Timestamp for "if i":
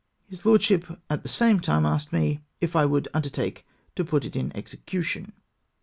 2.59-2.85